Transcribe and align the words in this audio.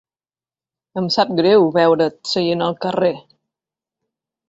Em 1.01 1.09
sap 1.17 1.35
greu 1.41 1.69
veure't 1.77 2.09
seient 2.33 2.67
al 2.71 2.77
carrer. 2.87 3.15